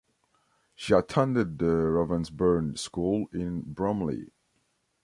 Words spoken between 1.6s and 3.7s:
Ravensbourne School in